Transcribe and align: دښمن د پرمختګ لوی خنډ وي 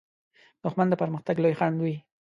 دښمن 0.63 0.87
د 0.89 0.93
پرمختګ 1.01 1.35
لوی 1.43 1.57
خنډ 1.59 1.77
وي 1.83 1.95